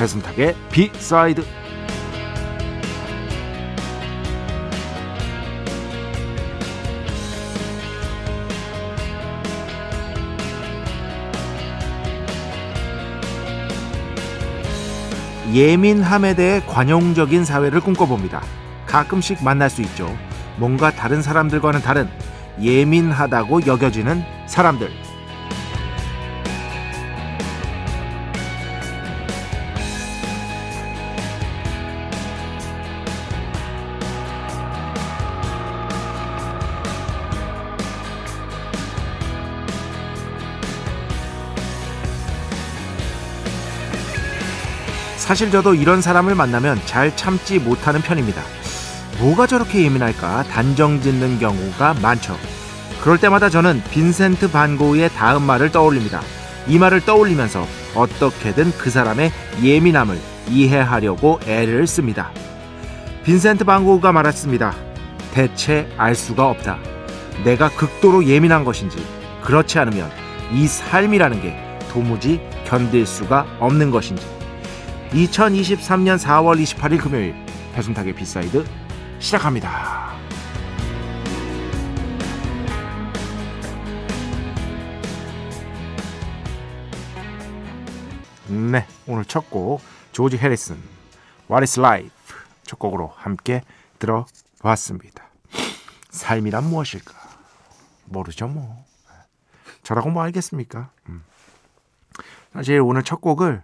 [0.00, 1.44] 배순탁의 비사이드
[15.52, 18.40] 예민함에 대해 관용적인 사회를 꿈꿔봅니다.
[18.86, 20.16] 가끔씩 만날 수 있죠.
[20.56, 22.08] 뭔가 다른 사람들과는 다른
[22.58, 25.09] 예민하다고 여겨지는 사람들.
[45.30, 48.42] 사실 저도 이런 사람을 만나면 잘 참지 못하는 편입니다.
[49.20, 52.36] 뭐가 저렇게 예민할까 단정 짓는 경우가 많죠.
[53.00, 56.20] 그럴 때마다 저는 빈센트 반 고흐의 다음 말을 떠올립니다.
[56.66, 57.64] 이 말을 떠올리면서
[57.94, 59.30] 어떻게든 그 사람의
[59.62, 62.32] 예민함을 이해하려고 애를 씁니다.
[63.22, 64.74] 빈센트 반 고흐가 말했습니다.
[65.32, 66.76] 대체 알 수가 없다.
[67.44, 68.98] 내가 극도로 예민한 것인지
[69.42, 70.10] 그렇지 않으면
[70.50, 71.56] 이 삶이라는 게
[71.92, 74.39] 도무지 견딜 수가 없는 것인지
[75.12, 77.34] 2023년 4월 28일 금요일
[77.74, 78.64] 배순탁의 B side
[79.18, 80.10] 시작합니다.
[88.48, 89.80] 네, 오늘 첫 곡
[90.12, 90.76] 조지 해리슨
[91.50, 93.62] What is Life 첫 곡으로 함께
[93.98, 95.24] 들어봤습니다.
[96.10, 97.14] 삶이란 무엇일까?
[98.06, 98.84] 모르죠 뭐.
[99.82, 100.90] 저라고 뭐 알겠습니까?
[101.08, 101.24] 음.
[102.52, 103.62] 사실 오늘 첫 곡을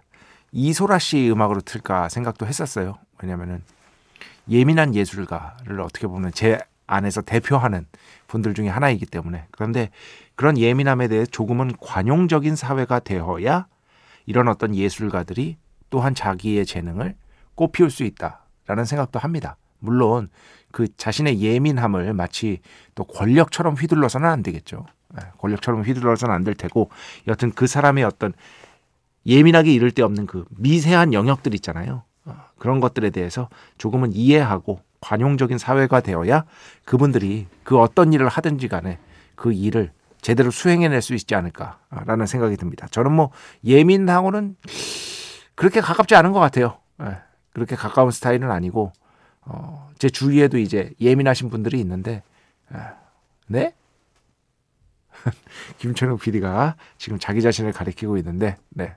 [0.51, 2.97] 이소라 씨 음악으로 틀까 생각도 했었어요.
[3.21, 3.61] 왜냐면은
[4.49, 7.85] 예민한 예술가를 어떻게 보면 제 안에서 대표하는
[8.27, 9.89] 분들 중에 하나이기 때문에 그런데
[10.35, 13.67] 그런 예민함에 대해 조금은 관용적인 사회가 되어야
[14.25, 15.57] 이런 어떤 예술가들이
[15.89, 17.15] 또한 자기의 재능을
[17.55, 19.57] 꽃피울 수 있다라는 생각도 합니다.
[19.79, 20.29] 물론
[20.71, 22.59] 그 자신의 예민함을 마치
[22.95, 24.85] 또 권력처럼 휘둘러서는 안 되겠죠.
[25.09, 26.89] 네, 권력처럼 휘둘러서는 안 될 테고
[27.27, 28.33] 여튼 그 사람의 어떤
[29.27, 32.03] 예민하게 이를 데 없는 그 미세한 영역들 있잖아요.
[32.25, 36.45] 어, 그런 것들에 대해서 조금은 이해하고 관용적인 사회가 되어야
[36.85, 38.97] 그분들이 그 어떤 일을 하든지 간에
[39.35, 42.87] 그 일을 제대로 수행해낼 수 있지 않을까라는 생각이 듭니다.
[42.89, 43.31] 저는 뭐
[43.63, 44.55] 예민하고는
[45.55, 46.79] 그렇게 가깝지 않은 것 같아요.
[47.01, 47.17] 예,
[47.53, 48.91] 그렇게 가까운 스타일은 아니고
[49.41, 52.23] 어, 제 주위에도 이제 예민하신 분들이 있는데
[52.73, 52.77] 예,
[53.47, 53.73] 네?
[55.79, 58.95] 김철욱 PD가 지금 자기 자신을 가리키고 있는데, 네.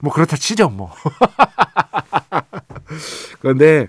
[0.00, 0.92] 뭐 그렇다 치죠, 뭐.
[3.40, 3.88] 그런데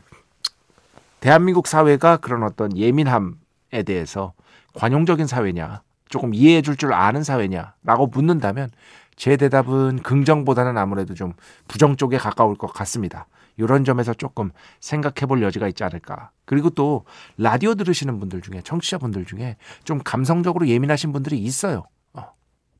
[1.19, 4.34] 대한민국 사회가 그런 어떤 예민함에 대해서
[4.73, 8.69] 관용적인 사회냐, 조금 이해해 줄 줄 아는 사회냐라고 묻는다면
[9.16, 11.34] 제 대답은 긍정보다는 아무래도 좀
[11.67, 13.28] 부정 쪽에 가까울 것 같습니다.
[13.57, 16.29] 이런 점에서 조금 생각해 볼 여지가 있지 않을까.
[16.47, 17.03] 그리고 또
[17.38, 21.84] 라디오 들으시는 분들 중에 청취자분들 중에 좀 감성적으로 예민하신 분들이 있어요.
[22.13, 22.24] 어,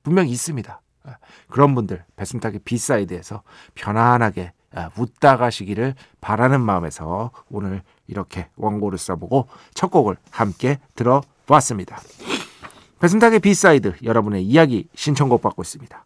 [0.04, 0.82] 분명히 있습니다.
[1.04, 1.12] 어,
[1.50, 3.44] 그런 분들 배순탁의 B side에서
[3.76, 12.00] 편안하게 어, 웃다 가시기를 바라는 마음에서 오늘 이렇게 원고를 써보고 첫 곡을 함께 들어보았습니다.
[13.02, 16.06] 배순탁의 B side 여러분의 이야기 신청곡 받고 있습니다.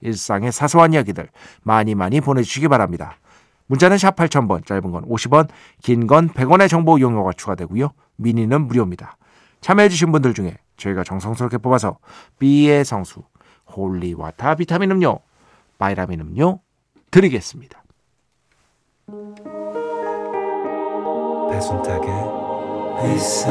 [0.00, 1.28] 일상의 사소한 이야기들
[1.62, 3.16] 많이 많이 보내주시기 바랍니다.
[3.68, 5.48] 문자는 샵 8000번, 짧은 건 50원,
[5.82, 7.90] 긴 건 100원의 정보 이용료가 추가되고요.
[8.16, 9.16] 미니는 무료입니다.
[9.60, 11.98] 참여해주신 분들 중에 저희가 정성스럽게 뽑아서
[12.38, 13.22] B의 성수,
[13.74, 15.18] holy water 비타민 음료,
[15.78, 16.60] 바이라민 음료
[17.10, 17.82] 드리겠습니다.
[21.50, 22.08] 배순탁의
[23.02, 23.50] 회사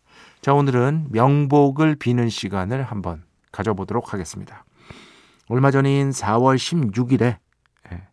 [0.41, 4.65] 자 오늘은 명복을 비는 시간을 한번 가져보도록 하겠습니다.
[5.49, 7.37] 얼마 전인 4월 16일에
[7.91, 8.07] 예,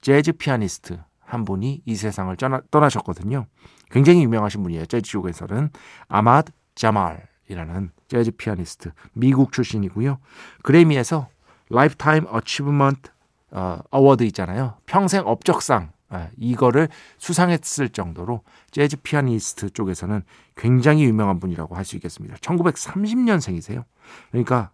[0.00, 3.44] 재즈 피아니스트 한 분이 이 세상을 떠나, 떠나셨거든요.
[3.90, 4.86] 굉장히 유명하신 분이에요.
[4.86, 5.68] 재즈 쪽에서는
[6.08, 10.18] 아마드 자말이라는 재즈 피아니스트 미국 출신이고요.
[10.62, 11.28] 그래미에서
[11.68, 13.10] Lifetime Achievement
[13.50, 14.78] 어, Award 있잖아요.
[14.86, 15.95] 평생 업적상 아,
[16.36, 16.88] 이거를
[17.18, 20.22] 수상했을 정도로 재즈 피아니스트 쪽에서는
[20.56, 22.36] 굉장히 유명한 분이라고 할 수 있겠습니다.
[22.36, 23.84] 1930년생이세요.
[24.30, 24.70] 그러니까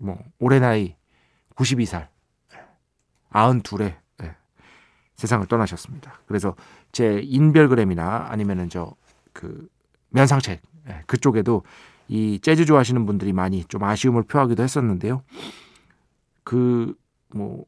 [0.00, 0.96] 뭐 올해 나이
[1.56, 2.08] 92살,
[3.32, 4.36] 92에 예,
[5.16, 6.20] 세상을 떠나셨습니다.
[6.26, 6.54] 그래서
[6.92, 8.94] 제 인별그램이나 아니면은 저
[9.32, 9.68] 그
[10.10, 11.62] 면상책 예, 그쪽에도
[12.08, 15.22] 이 재즈 좋아하시는 분들이 많이 좀 아쉬움을 표하기도 했었는데요.
[16.44, 16.94] 그
[17.34, 17.66] 뭐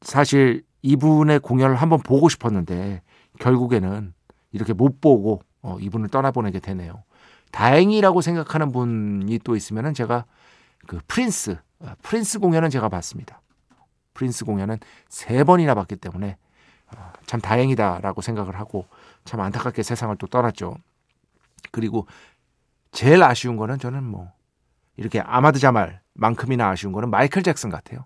[0.00, 3.02] 사실 이분의 공연을 한번 보고 싶었는데
[3.40, 4.14] 결국에는
[4.52, 7.02] 이렇게 못 보고 어, 이분을 떠나보내게 되네요.
[7.50, 10.26] 다행이라고 생각하는 분이 또 있으면은 제가
[10.86, 13.42] 그 프린스 어, 프린스 공연은 제가 봤습니다.
[14.14, 14.78] 프린스 공연은
[15.08, 16.36] 세 번이나 봤기 때문에
[16.96, 18.86] 어, 참 다행이다라고 생각을 하고
[19.24, 20.76] 참 안타깝게 세상을 또 떠났죠.
[21.72, 22.06] 그리고
[22.92, 24.30] 제일 아쉬운 거는 저는 뭐
[24.96, 28.04] 이렇게 아마드 자말만큼이나 아쉬운 거는 마이클 잭슨 같아요.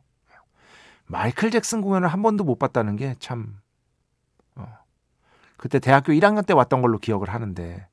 [1.11, 3.59] 마이클 잭슨 공연을 한 번도 못 봤다는 게 참,
[4.55, 4.67] 어.
[5.57, 7.87] 그때 대학교 1학년 때 왔던 걸로 기억을 하는데,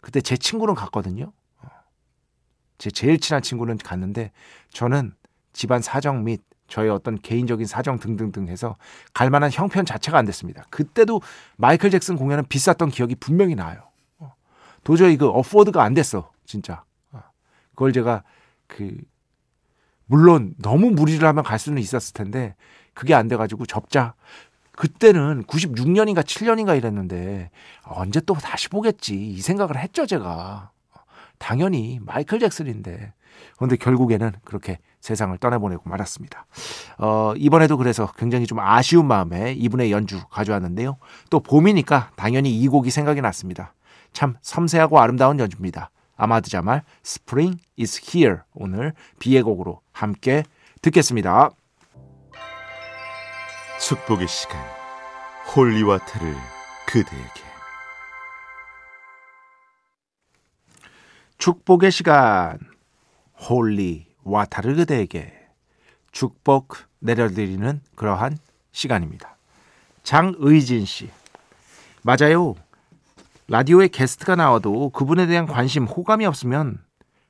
[0.00, 1.32] 그때 제 친구는 갔거든요.
[1.58, 1.68] 어.
[2.78, 4.32] 제 제일 친한 친구는 갔는데,
[4.70, 5.14] 저는
[5.52, 8.76] 집안 사정 및 저의 어떤 개인적인 사정 등등등 해서
[9.12, 10.64] 갈 만한 형편 자체가 안 됐습니다.
[10.70, 11.20] 그때도
[11.56, 13.90] 마이클 잭슨 공연은 비쌌던 기억이 분명히 나요.
[14.18, 14.34] 어.
[14.84, 16.82] 도저히 그 어포드가 안 됐어, 진짜.
[17.12, 17.20] 어.
[17.74, 18.24] 그걸 제가
[18.66, 18.96] 그
[20.06, 22.54] 물론 너무 무리를 하면 갈 수는 있었을 텐데
[22.92, 24.14] 그게 안 돼가지고 접자.
[24.72, 27.50] 그때는 96년인가 7년인가 이랬는데
[27.84, 30.70] 언제 또 다시 보겠지 이 생각을 했죠 제가.
[31.38, 33.12] 당연히 마이클 잭슨인데.
[33.56, 36.46] 그런데 결국에는 그렇게 세상을 떠나보내고 말았습니다.
[36.98, 40.96] 어, 이번에도 그래서 굉장히 좀 아쉬운 마음에 이분의 연주 가져왔는데요.
[41.30, 43.74] 또 봄이니까 당연히 이 곡이 생각이 났습니다.
[44.12, 45.90] 참 섬세하고 아름다운 연주입니다.
[46.16, 50.44] 아마드 자말 Spring is here 오늘 비의 곡으로 함께
[50.82, 51.50] 듣겠습니다.
[53.80, 54.60] 축복의 시간
[55.54, 56.34] holy water를
[56.86, 57.54] 그대에게
[61.38, 62.58] 축복의 시간
[63.38, 65.46] holy water를 그대에게
[66.10, 68.38] 축복 내려드리는 그러한
[68.72, 69.36] 시간입니다.
[70.02, 71.10] 장의진 씨
[72.02, 72.54] 맞아요.
[73.48, 76.82] 라디오에 게스트가 나와도 그분에 대한 관심, 호감이 없으면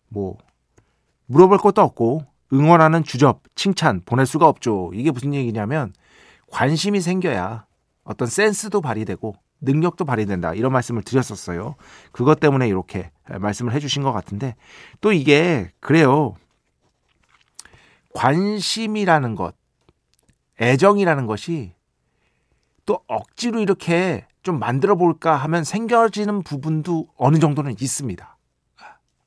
[0.08, 0.38] 뭐
[1.26, 4.90] 물어볼 것도 없고 응원하는 주접, 칭찬 보낼 수가 없죠.
[4.94, 5.92] 이게 무슨 얘기냐면
[6.46, 7.66] 관심이 생겨야
[8.04, 10.54] 어떤 센스도 발휘되고 능력도 발휘된다.
[10.54, 11.74] 이런 말씀을 드렸었어요.
[12.12, 14.54] 그것 때문에 이렇게 말씀을 해주신 것 같은데
[15.00, 16.34] 또 이게 그래요.
[18.14, 19.56] 관심이라는 것,
[20.60, 21.72] 애정이라는 것이
[22.86, 28.36] 또 억지로 이렇게 좀 만들어 볼까 하면 생겨지는 부분도 어느 정도는 있습니다.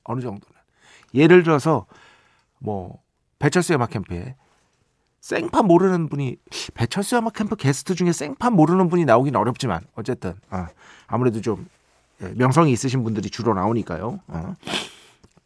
[0.03, 0.55] 어느 정도는.
[1.15, 1.87] 예를 들어서
[2.59, 3.01] 뭐
[3.39, 4.35] 배철수 음악 캠프에
[5.19, 6.37] 생판 모르는 분이
[6.75, 10.67] 배철수 음악 캠프 게스트 중에 생판 모르는 분이 나오긴 어렵지만 어쨌든 아,
[11.07, 11.67] 아무래도 좀
[12.21, 14.19] 예, 명성이 있으신 분들이 주로 나오니까요.
[14.27, 14.55] 어.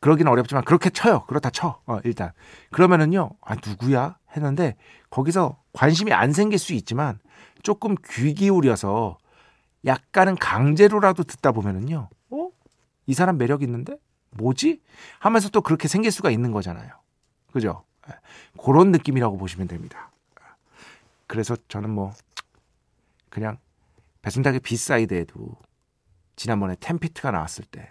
[0.02, 1.26] 그러긴 어렵지만 그렇게 쳐요.
[1.28, 1.80] 그렇다 쳐.
[1.86, 2.32] 어, 일단
[2.72, 3.32] 그러면은요.
[3.42, 4.76] 아 누구야 했는데
[5.10, 7.20] 거기서 관심이 안 생길 수 있지만
[7.64, 9.18] 조금 귀 기울여서
[9.86, 12.10] 약간은 강제로라도 듣다 보면은요.
[12.30, 12.50] 어?
[13.08, 13.98] 이 사람 매력 있는데?
[14.32, 14.82] 뭐지?
[15.20, 16.90] 하면서 또 그렇게 생길 수가 있는 거잖아요.
[17.52, 17.84] 그죠?
[18.10, 18.14] 예.
[18.62, 20.12] 그런 느낌이라고 보시면 됩니다.
[21.28, 22.14] 그래서 저는 뭐
[23.30, 23.58] 그냥
[24.22, 25.56] 배순탁의 B side에도
[26.36, 27.90] 지난번에 텐피트가 나왔을 때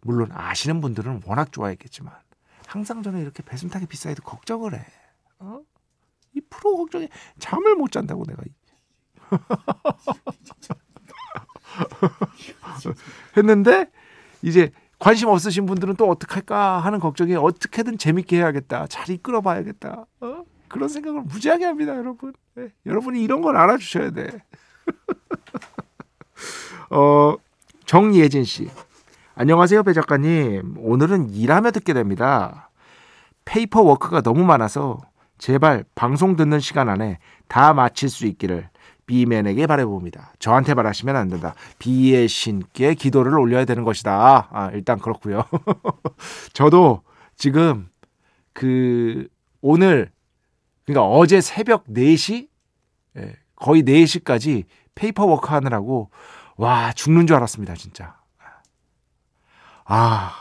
[0.00, 2.12] 물론 아시는 분들은 워낙 좋아했겠지만
[2.66, 4.84] 항상 저는 이렇게 배순탁의 B side 걱정을 해.
[5.40, 5.60] 어?
[6.32, 7.08] 이 프로 걱정에
[7.38, 8.42] 잠을 못 잔다고 내가
[13.36, 13.90] 했는데
[14.42, 18.86] 이제 관심 없으신 분들은 또 어떡할까 하는 걱정이 어떻게든 재밌게 해야겠다.
[18.86, 20.06] 잘 이끌어 봐야겠다.
[20.20, 20.44] 어?
[20.68, 22.32] 그런 생각을 무지하게 합니다, 여러분.
[22.54, 22.68] 네.
[22.86, 24.44] 여러분이 이런 걸 알아주셔야 돼.
[26.90, 27.34] 어,
[27.84, 28.70] 정예진 씨.
[29.34, 30.76] 안녕하세요, 배 작가님.
[30.78, 32.70] 오늘은 일하며 듣게 됩니다.
[33.44, 35.00] paperwork가 너무 많아서
[35.38, 38.68] 제발 방송 듣는 시간 안에 다 마칠 수 있기를
[39.12, 40.32] B맨에게 바라봅니다.
[40.38, 41.54] 저한테 바라시면 안 된다.
[41.78, 44.48] B의 신께 기도를 올려야 되는 것이다.
[44.50, 45.44] 아, 일단 그렇고요.
[46.54, 47.02] 저도
[47.36, 47.90] 지금
[48.54, 49.28] 그
[49.60, 50.10] 오늘
[50.86, 52.48] 그러니까 어제 새벽 4시
[53.18, 54.64] 예, 거의 4시까지
[54.94, 56.10] paperwork 하느라고
[56.56, 58.16] 와 죽는 줄 알았습니다 진짜
[59.84, 60.32] 아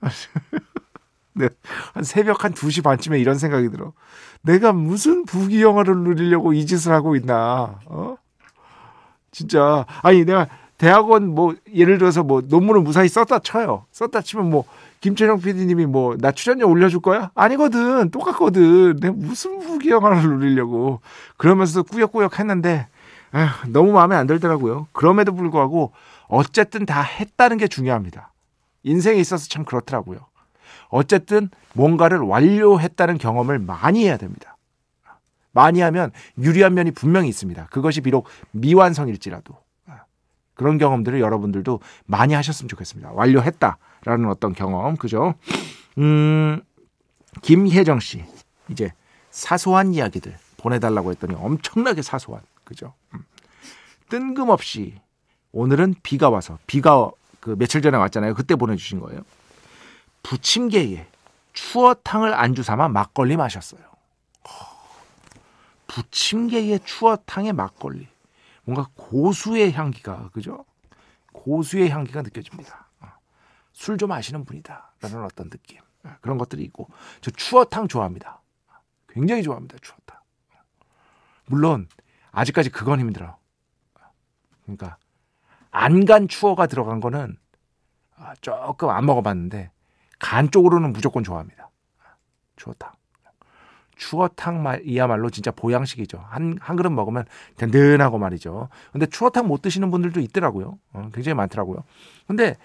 [1.36, 1.48] 네,
[1.94, 3.92] 한 새벽 한 2시 반쯤에 이런 생각이 들어
[4.42, 8.16] 내가 무슨 부귀 영화를 누리려고 이 짓을 하고 있나 어?
[9.30, 14.64] 진짜 아니 내가 대학원 뭐 예를 들어서 뭐 논문을 무사히 썼다 쳐요 썼다 치면 뭐
[15.00, 17.30] 김철영 PD님이 뭐 나 출연료 올려줄 거야?
[17.34, 18.10] 아니거든.
[18.10, 18.96] 똑같거든.
[18.96, 21.00] 내가 무슨 부귀 영화를 누리려고.
[21.36, 22.88] 그러면서 꾸역꾸역 했는데
[23.34, 24.88] 에휴, 너무 마음에 안 들더라고요.
[24.92, 25.92] 그럼에도 불구하고
[26.28, 28.32] 어쨌든 다 했다는 게 중요합니다.
[28.82, 30.18] 인생에 있어서 참 그렇더라고요.
[30.88, 34.56] 어쨌든 뭔가를 완료했다는 경험을 많이 해야 됩니다.
[35.52, 37.66] 많이 하면 유리한 면이 분명히 있습니다.
[37.70, 39.56] 그것이 비록 미완성일지라도.
[40.54, 43.12] 그런 경험들을 여러분들도 많이 하셨으면 좋겠습니다.
[43.12, 45.34] 완료했다라는 어떤 경험, 그죠?
[45.98, 46.62] 음,
[47.42, 48.24] 김혜정 씨,
[48.70, 48.92] 이제
[49.30, 52.94] 사소한 이야기들 보내달라고 했더니 엄청나게 사소한, 그죠?
[53.14, 53.24] 음.
[54.08, 54.94] 뜬금없이
[55.52, 58.34] 오늘은 비가 와서 비가 그 며칠 전에 왔잖아요.
[58.34, 59.20] 그때 보내주신 거예요.
[60.26, 61.06] 부침개에
[61.52, 63.80] 추어탕을 안주 삼아 막걸리 마셨어요.
[65.86, 68.08] 부침개에 추어탕에 막걸리.
[68.64, 70.64] 뭔가 고수의 향기가 그죠?
[71.32, 72.88] 고수의 향기가 느껴집니다.
[73.00, 73.06] 어.
[73.72, 76.88] 술좀 아시는 분이다라는 어떤 느낌 어, 그런 것들이 있고
[77.20, 78.42] 저 추어탕 좋아합니다.
[79.08, 79.78] 굉장히 좋아합니다.
[79.80, 80.18] 추어탕.
[81.44, 81.88] 물론
[82.32, 83.38] 아직까지 그건 힘들어.
[84.64, 84.96] 그러니까
[85.70, 87.38] 안간 추어가 들어간 거는
[88.16, 89.70] 아, 조금 안 먹어봤는데
[90.18, 91.70] 간 쪽으로는 무조건 좋아합니다.
[92.56, 92.92] 추어탕.
[93.96, 96.22] 추어탕 이야말로 진짜 보양식이죠.
[96.28, 97.24] 한, 한 그릇 먹으면
[97.56, 98.68] 든든하고 말이죠.
[98.92, 100.78] 근데 추어탕 못 드시는 분들도 있더라고요.
[100.92, 101.84] 어, 굉장히 많더라고요.
[102.26, 102.56] 근데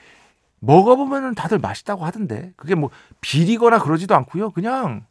[0.59, 2.89] 먹어보면 다들 맛있다고 하던데 그게 뭐
[3.21, 4.51] 비리거나 그러지도 않고요.
[4.51, 5.05] 그냥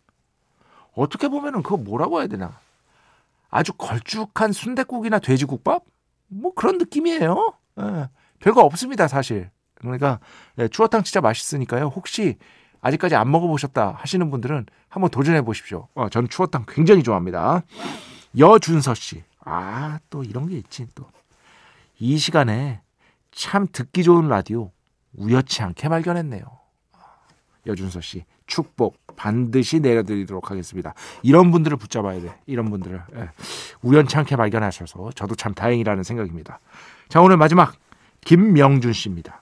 [0.94, 2.58] 어떻게 보면은 그거 뭐라고 해야 되나.
[3.48, 5.84] 아주 걸쭉한 순대국이나 돼지국밥?
[6.28, 7.54] 뭐 그런 느낌이에요.
[7.80, 9.50] 예, 별거 없습니다, 사실.
[9.80, 10.20] 그러니까
[10.58, 11.86] 예, 추어탕 진짜 맛있으니까요.
[11.86, 12.36] 혹시
[12.80, 15.88] 아직까지 안 먹어보셨다 하시는 분들은 한번 도전해 보십시오.
[15.94, 17.62] 어, 저는 추어탕 굉장히 좋아합니다.
[18.38, 19.22] 여준서 씨.
[19.44, 21.06] 아, 또 이런 게 있지, 또.
[21.98, 22.80] 이 시간에
[23.32, 24.70] 참 듣기 좋은 라디오
[25.14, 26.42] 우연치 않게 발견했네요.
[27.66, 30.94] 여준서 씨, 축복 반드시 내려드리도록 하겠습니다.
[31.22, 32.34] 이런 분들을 붙잡아야 돼.
[32.46, 33.02] 이런 분들을.
[33.16, 33.28] 예.
[33.82, 36.60] 우연치 않게 발견하셔서 저도 참 다행이라는 생각입니다.
[37.08, 37.74] 자, 오늘 마지막
[38.22, 39.39] 김명준 씨입니다.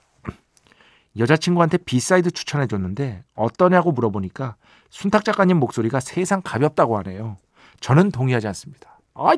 [1.18, 4.56] 여자친구한테 B side 추천해 줬는데 어떠냐고 물어보니까
[4.90, 7.36] 순탁 작가님 목소리가 세상 가볍다고 하네요.
[7.80, 9.00] 저는 동의하지 않습니다.
[9.14, 9.36] 아이,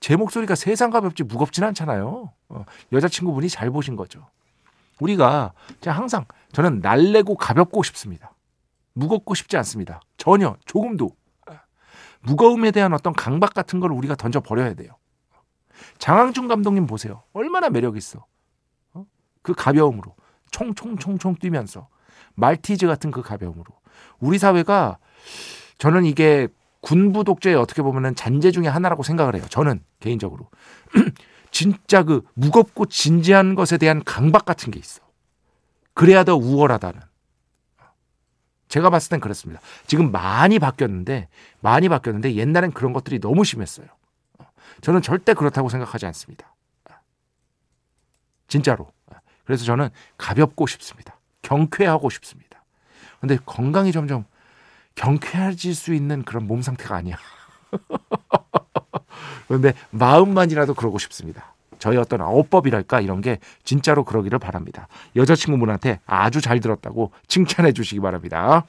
[0.00, 2.32] 제 목소리가 세상 가볍지 무겁진 않잖아요.
[2.48, 4.28] 어, 여자친구분이 잘 보신 거죠.
[5.00, 5.52] 우리가
[5.84, 8.32] 항상 저는 날래고 가볍고 싶습니다.
[8.92, 10.00] 무겁고 싶지 않습니다.
[10.16, 11.10] 전혀 조금도
[12.20, 14.96] 무거움에 대한 어떤 강박 같은 걸 우리가 던져 버려야 돼요.
[15.98, 17.22] 장항준 감독님 보세요.
[17.32, 18.24] 얼마나 매력 있어.
[18.94, 19.04] 어?
[19.42, 20.14] 그 가벼움으로.
[20.50, 21.88] 총총총총 뛰면서
[22.34, 23.64] 말티즈 같은 그 가벼움으로
[24.18, 24.98] 우리 사회가
[25.78, 26.48] 저는 이게
[26.80, 29.44] 군부 독재의 어떻게 보면은 잔재 중의 하나라고 생각을 해요.
[29.50, 30.48] 저는 개인적으로
[31.50, 35.00] 진짜 그 무겁고 진지한 것에 대한 강박 같은 게 있어.
[35.94, 37.00] 그래야 더 우월하다는.
[38.68, 39.60] 제가 봤을 땐 그렇습니다.
[39.86, 41.28] 지금 많이 바뀌었는데
[41.60, 43.86] 많이 바뀌었는데 옛날엔 그런 것들이 너무 심했어요.
[44.82, 46.54] 저는 절대 그렇다고 생각하지 않습니다.
[48.48, 48.92] 진짜로.
[49.46, 49.88] 그래서 저는
[50.18, 51.18] 가볍고 싶습니다.
[51.42, 52.62] 경쾌하고 싶습니다.
[53.20, 54.24] 근데 건강이 점점
[54.96, 57.16] 경쾌해질 수 있는 그런 몸 상태가 아니야.
[59.48, 61.54] 그런데 마음만이라도 그러고 싶습니다.
[61.78, 64.88] 저희 어떤 화법이랄까 이런 게 진짜로 그러기를 바랍니다.
[65.14, 68.64] 여자친구분한테 아주 잘 들었다고 칭찬해 주시기 바랍니다.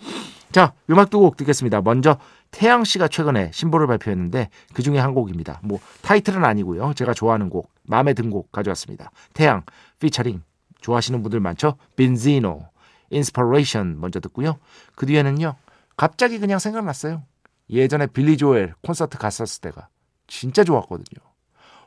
[0.52, 1.82] 자, 음악 두 곡 듣겠습니다.
[1.82, 2.18] 먼저
[2.52, 5.60] 태양 씨가 최근에 신보를 발표했는데 그 중에 한 곡입니다.
[5.64, 6.94] 뭐 타이틀은 아니고요.
[6.94, 9.12] 제가 좋아하는 곡, 마음에 든 곡 가져왔습니다.
[9.34, 9.64] 태양
[10.00, 10.42] 피처링
[10.88, 11.78] 좋아하시는 분들 많죠?
[11.98, 12.66] 빈지노,
[13.10, 14.58] Inspiration 먼저 듣고요.
[14.96, 15.56] 그 뒤에는요.
[15.98, 17.24] 갑자기 그냥 생각났어요.
[17.70, 19.90] 예전에 빌리 조엘 콘서트 갔었을 때가
[20.28, 21.26] 진짜 좋았거든요.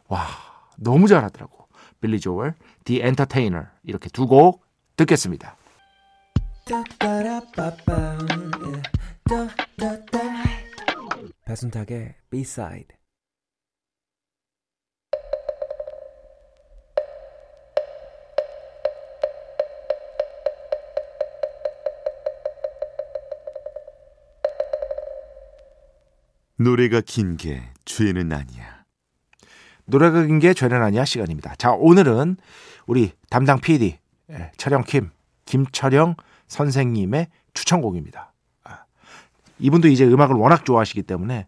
[0.08, 0.26] 와,
[0.76, 1.66] 너무 잘하더라고.
[2.02, 2.54] 빌리 조엘,
[2.84, 4.62] The Entertainer 이렇게 두 곡
[4.96, 5.56] 듣겠습니다.
[11.46, 12.99] 배순탁의 B-side
[26.60, 28.84] 노래가 긴 게 죄는 아니야.
[29.86, 31.54] 노래가 긴 게 죄는 아니야 시간입니다.
[31.56, 32.36] 자 오늘은
[32.86, 33.98] 우리 담당 PD
[34.30, 35.10] 예, 촬영 김
[35.46, 36.16] 김철영
[36.48, 38.34] 선생님의 추천곡입니다.
[38.64, 38.84] 아,
[39.58, 41.46] 이분도 이제 음악을 워낙 좋아하시기 때문에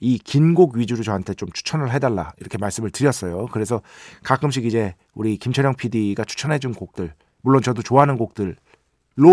[0.00, 3.46] 이 긴 곡 위주로 저한테 좀 추천을 해달라 이렇게 말씀을 드렸어요.
[3.46, 3.82] 그래서
[4.22, 8.54] 가끔씩 이제 우리 김철영 PD가 추천해준 곡들 물론 저도 좋아하는 곡들로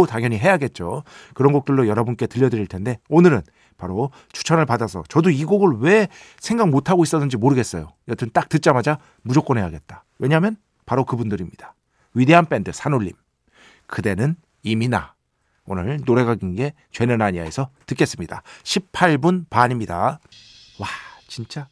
[0.10, 1.04] 당연히 해야겠죠.
[1.36, 3.44] 그런 곡들로 여러분께 들려드릴 텐데 오늘은
[3.78, 6.08] 바로 추천을 받아서 저도 이 곡을 왜
[6.40, 7.92] 생각 못 하고 있었는지 모르겠어요.
[8.08, 10.04] 여튼 딱 듣자마자 무조건 해야겠다.
[10.20, 11.74] 왜냐하면 바로 그분들입니다.
[12.14, 13.14] 위대한 밴드 산울림.
[13.88, 15.14] 그대는 이미 나.
[15.66, 18.44] 오늘 노래가 긴 게 죄는 아니야에서 듣겠습니다.
[18.64, 20.20] 18분 반입니다.
[20.80, 20.88] 와
[21.28, 21.68] 진짜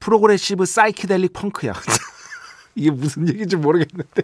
[0.00, 1.72] progressive 사이키델릭 펑크야.
[2.74, 4.22] 이게 무슨 얘기인지 모르겠는데.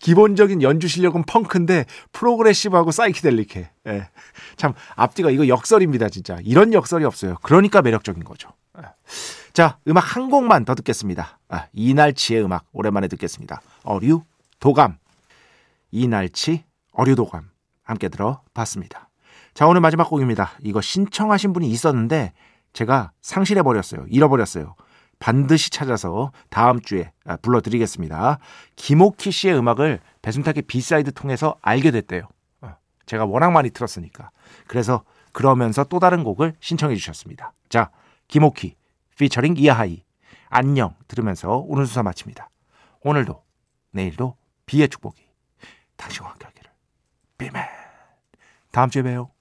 [0.00, 3.70] 기본적인 연주 실력은 펑크인데 프로그레시브하고 사이키델릭해.
[3.88, 4.08] 예.
[4.56, 6.38] 참 앞뒤가 이거 역설입니다, 진짜.
[6.42, 7.36] 이런 역설이 없어요.
[7.42, 8.50] 그러니까 매력적인 거죠.
[8.78, 8.82] 예.
[9.52, 11.38] 자, 음악 한 곡만 더 듣겠습니다.
[11.48, 13.62] 아, 이날치의 음악 오랜만에 듣겠습니다.
[13.84, 14.22] 어류
[14.58, 14.98] 도감.
[15.90, 17.50] 이날치 어류 도감
[17.82, 19.08] 함께 들어봤습니다.
[19.54, 20.52] 자, 오늘 마지막 곡입니다.
[20.62, 22.32] 이거 신청하신 분이 있었는데
[22.72, 24.04] 제가 상실해 버렸어요.
[24.08, 24.74] 잃어버렸어요.
[25.24, 28.40] 반드시 찾아서 다음 주에 아, 불러드리겠습니다.
[28.76, 32.28] 김오키 씨의 음악을 배순탁의 B side 통해서 알게 됐대요.
[32.60, 32.76] 어,
[33.06, 34.28] 제가 워낙 많이 틀었으니까.
[34.66, 35.02] 그래서
[35.32, 37.54] 그러면서 또 다른 곡을 신청해 주셨습니다.
[37.70, 37.90] 자,
[38.28, 38.76] 김오키
[39.18, 40.04] 피처링 이하이
[40.50, 42.50] 안녕 들으면서 오늘 수사 마칩니다.
[43.00, 43.42] 오늘도
[43.92, 44.36] 내일도
[44.66, 45.26] B의 축복이
[45.96, 46.70] 당신과 함께 하기를
[47.38, 47.64] B멘
[48.72, 49.33] 다음 주에 봬요.